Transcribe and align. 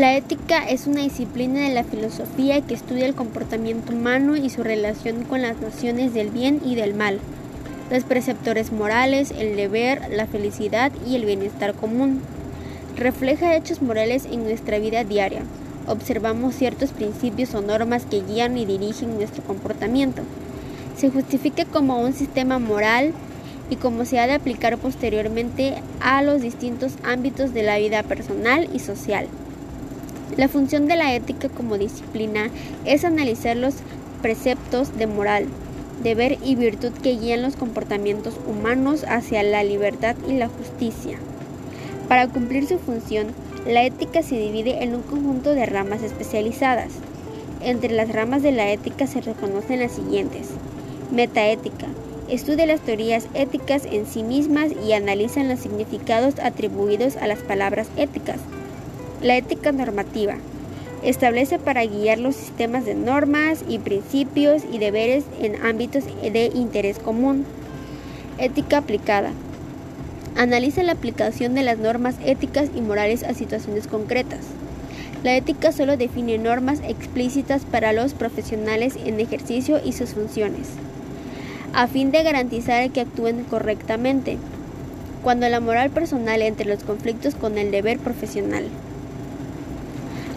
La 0.00 0.16
ética 0.16 0.66
es 0.66 0.86
una 0.86 1.02
disciplina 1.02 1.60
de 1.60 1.74
la 1.74 1.84
filosofía 1.84 2.62
que 2.62 2.72
estudia 2.72 3.04
el 3.04 3.14
comportamiento 3.14 3.92
humano 3.92 4.34
y 4.34 4.48
su 4.48 4.62
relación 4.62 5.24
con 5.24 5.42
las 5.42 5.60
nociones 5.60 6.14
del 6.14 6.30
bien 6.30 6.58
y 6.64 6.74
del 6.74 6.94
mal, 6.94 7.18
los 7.90 8.04
preceptores 8.04 8.72
morales, 8.72 9.30
el 9.36 9.56
deber, 9.56 10.00
la 10.10 10.26
felicidad 10.26 10.90
y 11.06 11.16
el 11.16 11.26
bienestar 11.26 11.74
común. 11.74 12.22
Refleja 12.96 13.54
hechos 13.54 13.82
morales 13.82 14.24
en 14.24 14.42
nuestra 14.42 14.78
vida 14.78 15.04
diaria. 15.04 15.42
Observamos 15.86 16.54
ciertos 16.54 16.92
principios 16.92 17.54
o 17.54 17.60
normas 17.60 18.06
que 18.06 18.22
guían 18.22 18.56
y 18.56 18.64
dirigen 18.64 19.16
nuestro 19.16 19.42
comportamiento. 19.42 20.22
Se 20.96 21.10
justifica 21.10 21.66
como 21.66 22.00
un 22.00 22.14
sistema 22.14 22.58
moral 22.58 23.12
y 23.68 23.76
cómo 23.76 24.06
se 24.06 24.18
ha 24.18 24.26
de 24.26 24.32
aplicar 24.32 24.78
posteriormente 24.78 25.74
a 26.00 26.22
los 26.22 26.40
distintos 26.40 26.94
ámbitos 27.04 27.52
de 27.52 27.64
la 27.64 27.76
vida 27.76 28.02
personal 28.02 28.66
y 28.72 28.78
social. 28.78 29.26
La 30.36 30.48
función 30.48 30.86
de 30.86 30.96
la 30.96 31.14
ética 31.14 31.48
como 31.48 31.76
disciplina 31.76 32.50
es 32.84 33.04
analizar 33.04 33.56
los 33.56 33.74
preceptos 34.22 34.96
de 34.96 35.06
moral, 35.06 35.46
deber 36.02 36.38
y 36.44 36.54
virtud 36.54 36.92
que 37.02 37.16
guían 37.16 37.42
los 37.42 37.56
comportamientos 37.56 38.34
humanos 38.46 39.04
hacia 39.08 39.42
la 39.42 39.64
libertad 39.64 40.16
y 40.28 40.34
la 40.34 40.48
justicia. 40.48 41.18
Para 42.08 42.28
cumplir 42.28 42.66
su 42.66 42.78
función, 42.78 43.28
la 43.66 43.84
ética 43.84 44.22
se 44.22 44.36
divide 44.36 44.82
en 44.82 44.94
un 44.94 45.02
conjunto 45.02 45.54
de 45.54 45.66
ramas 45.66 46.02
especializadas. 46.02 46.92
Entre 47.60 47.92
las 47.92 48.10
ramas 48.10 48.42
de 48.42 48.52
la 48.52 48.70
ética 48.70 49.06
se 49.06 49.20
reconocen 49.20 49.80
las 49.80 49.92
siguientes. 49.92 50.48
Metaética. 51.12 51.86
Estudia 52.28 52.66
las 52.66 52.80
teorías 52.80 53.26
éticas 53.34 53.84
en 53.84 54.06
sí 54.06 54.22
mismas 54.22 54.70
y 54.86 54.92
analiza 54.92 55.42
los 55.42 55.58
significados 55.58 56.38
atribuidos 56.38 57.16
a 57.16 57.26
las 57.26 57.40
palabras 57.40 57.88
éticas. 57.96 58.38
La 59.22 59.36
ética 59.36 59.70
normativa 59.70 60.36
establece 61.02 61.58
para 61.58 61.84
guiar 61.84 62.18
los 62.18 62.34
sistemas 62.34 62.86
de 62.86 62.94
normas 62.94 63.62
y 63.68 63.78
principios 63.78 64.62
y 64.72 64.78
deberes 64.78 65.24
en 65.42 65.62
ámbitos 65.62 66.04
de 66.04 66.50
interés 66.54 66.98
común. 66.98 67.44
Ética 68.38 68.78
aplicada. 68.78 69.32
Analiza 70.36 70.82
la 70.82 70.92
aplicación 70.92 71.54
de 71.54 71.62
las 71.62 71.76
normas 71.76 72.14
éticas 72.24 72.70
y 72.74 72.80
morales 72.80 73.22
a 73.22 73.34
situaciones 73.34 73.88
concretas. 73.88 74.40
La 75.22 75.36
ética 75.36 75.70
solo 75.70 75.98
define 75.98 76.38
normas 76.38 76.80
explícitas 76.88 77.66
para 77.66 77.92
los 77.92 78.14
profesionales 78.14 78.96
en 79.04 79.20
ejercicio 79.20 79.82
y 79.84 79.92
sus 79.92 80.14
funciones, 80.14 80.68
a 81.74 81.88
fin 81.88 82.10
de 82.10 82.22
garantizar 82.22 82.88
que 82.88 83.02
actúen 83.02 83.44
correctamente, 83.44 84.38
cuando 85.22 85.46
la 85.50 85.60
moral 85.60 85.90
personal 85.90 86.40
entre 86.40 86.64
los 86.64 86.84
conflictos 86.84 87.34
con 87.34 87.58
el 87.58 87.70
deber 87.70 87.98
profesional. 87.98 88.64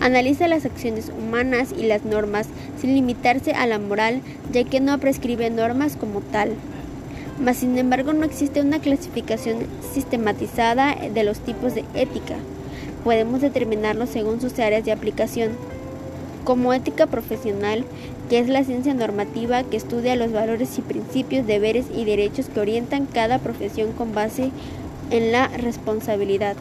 Analiza 0.00 0.48
las 0.48 0.64
acciones 0.64 1.12
humanas 1.16 1.74
y 1.76 1.82
las 1.82 2.04
normas 2.04 2.46
sin 2.80 2.94
limitarse 2.94 3.52
a 3.52 3.66
la 3.66 3.78
moral, 3.78 4.22
ya 4.50 4.64
que 4.64 4.80
no 4.80 4.98
prescribe 4.98 5.50
normas 5.50 5.96
como 5.96 6.20
tal. 6.20 6.54
Mas, 7.38 7.58
sin 7.58 7.76
embargo, 7.76 8.14
no 8.14 8.24
existe 8.24 8.62
una 8.62 8.80
clasificación 8.80 9.58
sistematizada 9.92 10.94
de 10.94 11.22
los 11.22 11.40
tipos 11.40 11.74
de 11.74 11.84
ética. 11.94 12.36
Podemos 13.04 13.42
determinarlos 13.42 14.08
según 14.08 14.40
sus 14.40 14.58
áreas 14.58 14.84
de 14.86 14.92
aplicación. 14.92 15.50
Como 16.44 16.72
ética 16.72 17.06
profesional, 17.06 17.84
que 18.30 18.38
es 18.38 18.48
la 18.48 18.64
ciencia 18.64 18.94
normativa 18.94 19.64
que 19.64 19.76
estudia 19.76 20.16
los 20.16 20.32
valores 20.32 20.78
y 20.78 20.82
principios, 20.82 21.46
deberes 21.46 21.86
y 21.94 22.04
derechos 22.04 22.46
que 22.48 22.60
orientan 22.60 23.04
cada 23.04 23.38
profesión 23.38 23.92
con 23.92 24.14
base 24.14 24.50
en 25.10 25.32
la 25.32 25.48
responsabilidad. 25.48 26.56